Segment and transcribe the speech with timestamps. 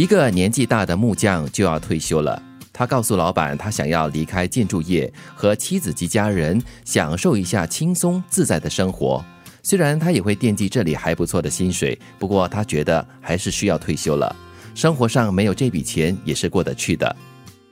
[0.00, 2.42] 一个年纪大的木匠就要退休了。
[2.72, 9.22] 他告诉老板，他想要离开建筑业，和妻子及家人享受一下轻松自在的生活。
[9.62, 14.34] 虽然他也会惦记这里还不错的薪水，不过他觉得还是需要退休了。
[14.74, 17.14] 生活上没有这笔钱也是过得去的。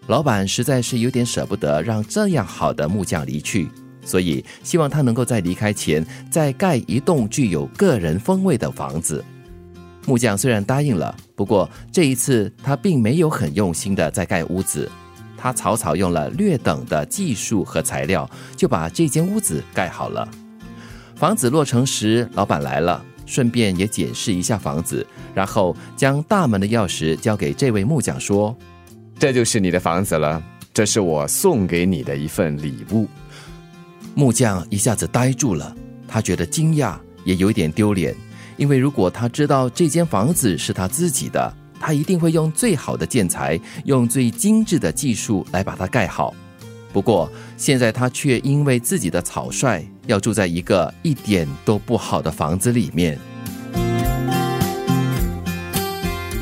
[0.09, 3.71] 老板实在是有点舍不得让这样好的木匠离去，
[4.05, 9.25] 所以希望他能够在离开前再盖一栋具有个人风味的房子。
[10.09, 14.91] 木匠虽然答应了，不过这一次他并没有很用心的在盖屋子，
[15.37, 20.27] 他草草用了略等的技术和材料，就把这间屋子盖好了。
[21.15, 28.57] 房子落成时，老板来了，顺便也检视一下房子，然后将大门的钥匙交给这位木匠，说
[29.21, 33.07] ：“这就是你的房子了，这是我送给你的一份礼物。”
[34.17, 35.77] 木匠一下子呆住了，
[36.09, 38.17] 他觉得惊讶，也有点丢脸。
[38.59, 46.35] 因为如果他知道这间房子是他自己的，他一定会用最好的建材，用最精致的技术来把它盖好。
[46.93, 53.17] 不过现在他却因为自己的草率，要住在一个一点都不好的房子里面。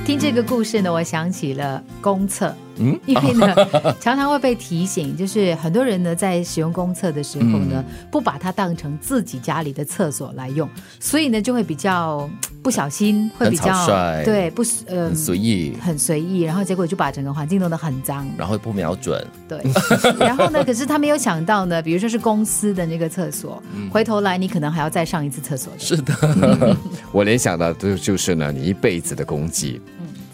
[0.06, 2.56] 听这个故事呢，我想起了公厕。
[2.78, 3.54] 嗯， 因为呢，
[4.00, 10.68] 常常会被提醒，就是很多人呢在使用公厕的时候呢，不把它当成自己家里的厕所来用，
[11.00, 12.28] 所以呢就会比较
[12.62, 13.86] 不小心，会比较
[14.24, 19.24] 对不呃随意，很随意，然后结果就把整个环境弄得很脏，然后不瞄准。
[19.48, 19.60] 对，
[20.18, 25.72] 然后呢，可是他没有想到呢，比如说是公司的那个厕所，回头来你可能还要再上一次厕所。
[25.78, 26.76] 是的，
[27.12, 29.80] 我联想到的就是呢，你一辈子的功绩。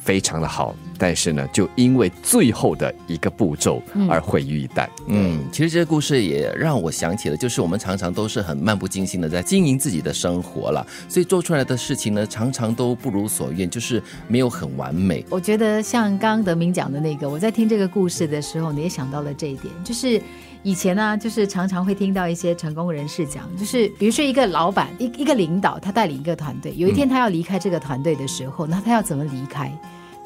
[0.05, 4.89] 非常的好，但是呢，就因为最后的一个步骤而毁于一旦。
[5.06, 15.25] 嗯，其实这个故事也让我想起了，就是我们常常都是很漫不经心的在经营自己的生活了，所以做出来的事情呢，常常都不如所愿，就是没有很完美。
[15.31, 20.21] 我觉得像刚刚德明讲的那个，我在听这个故事的时候，你也想到了这一点，就是
[20.65, 29.72] 以前呢，就是常常会听到一些成功人士讲，就是比如说一个老板一一个领导，他带领一个团队，有一天他要离开这个团队的时候，那他要怎么离开？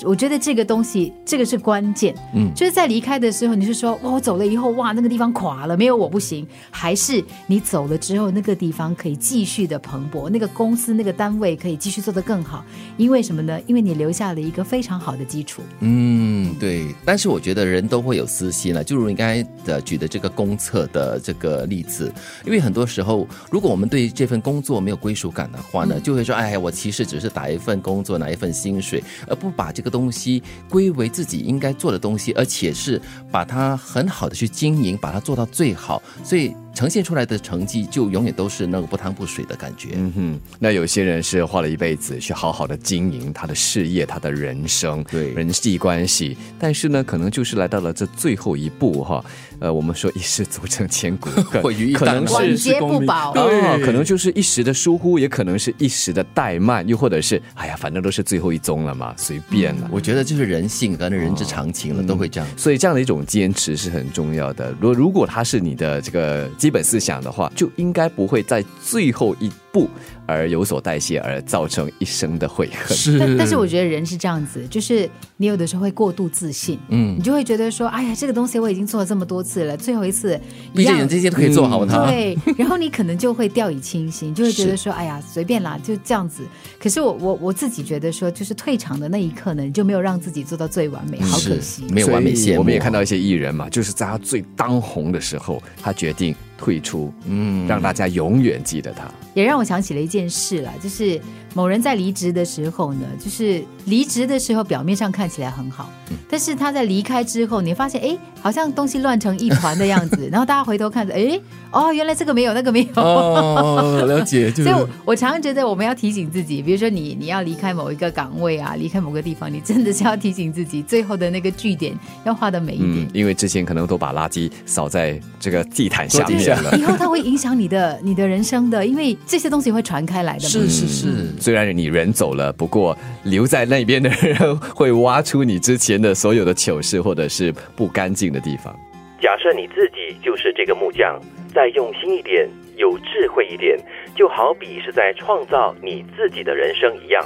[0.05, 2.15] 我觉得这个东西，这个是关键。
[2.35, 12.63] 嗯，就是在离开的时候，你是说，哇，我走了以后，哇，那个地方垮了，没有我不行；还是你走了之后，那个地方可以继续的蓬勃，那个公司、那个单位可以继续做得更好？
[12.99, 13.59] 因为什么呢？
[13.67, 15.63] 因为你留下了一个非常好的基础。
[15.81, 16.95] 嗯，对。
[17.05, 22.13] 但是我觉得人都会有私心了，就如你刚才的举的这个公厕的这个例子，
[22.45, 29.86] 因为很多时候，如果我们对这份工作没有归属感的话呢，就会说，哎，我其实只是打一份工作，拿一份薪水，而不把这个。
[29.91, 36.55] 东西归为自己应该做的东西，而且是把它很好的去经营，把它做到最好，所以。
[36.77, 39.93] 呈现出来的成绩就永远都是那个不汤不水的感觉。
[39.95, 49.25] 嗯哼，那有些人是花了一辈子去好好的经营他的事业、他的人生、对人际关系，但是呢，可能就是来到了这最后一步哈。
[49.59, 51.63] 呃，我们说一失足成千古恨，
[51.95, 52.29] 可 能
[52.59, 59.89] 是不保，对，可能就是一时的疏忽，也可能是一时的怠慢，又或者是哎呀，反正都是最后一宗了嘛，随便了。
[59.91, 62.47] 我觉得就是人性，反正人之常情了，都会这样。
[62.55, 64.75] 所以这样的一种坚持是很重要的。
[64.79, 66.47] 如如果他是你的这个。
[66.67, 69.89] 基本思想的话，就应该不会在最后一步。
[70.29, 72.97] 而有所代谢，而造成一生的悔恨。
[72.97, 80.37] 是，但但是我觉得人是这样子，就是你有的时候会过度自信，嗯，你就会觉得说，哎呀，这个东西我已经做了这么多次了，最后一次，
[80.75, 82.07] 毕竟人这些都可以做好它。
[82.07, 86.43] 对，然后你可能就会掉以轻心，就会觉得说，哎呀，随便啦，就这样子。
[86.81, 92.59] 可是我我我自己觉得说，就是退场的那一刻呢，你就没有让自己做到最完美，好可惜，没有完美线。
[92.59, 99.09] 我们也看到一些艺人嘛，就是在他最当红的时候，他决定退出，嗯，让大家永远记得他。
[99.37, 101.21] 也让我想起了一件事了，就是
[101.57, 105.91] 某人在离职的时候呢，就是离职的时候表面上看起来很好，
[106.29, 111.41] 但是他在离开之后，你发现哎，好像东西乱成一团的样子， 然后大家回头看着，哎，
[111.71, 114.51] 哦，原来这个没有，那个没有，哦，了解。
[114.53, 129.07] 所以，我我常常觉得我们要提醒自己，比如说你你要离开某一个岗位啊，离开某个地方，你真的是要提醒自己，最后的那个据点要画的美一点，因为之前可能都把垃圾扫在这个地毯下面了，以后它会影响你的你的人生的，因为。
[129.27, 130.49] 这些东西会传开来的嘛。
[130.49, 138.77] 是是是，虽然你人走了，不过留在那边的人会挖出你之前的所有的糗事，或者是不干净的地方。
[139.23, 141.21] 假设你自己就是这个木匠，
[141.55, 143.79] 再用心一点，有智慧一点，
[144.17, 147.25] 就好比是在创造你自己的人生一样。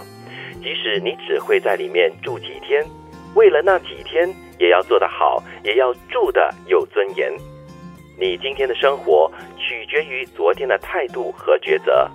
[0.62, 2.84] 即使你只会在里面住几天，
[3.34, 4.28] 为了那几天，
[4.58, 7.32] 也要做得好，也要住的有尊严。
[8.20, 12.06] 你今天的生活取决于昨天的态度和抉择，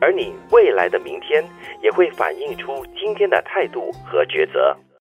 [0.00, 1.44] 而你未来的明天
[1.82, 4.76] 也会反映出今天的态度和抉择。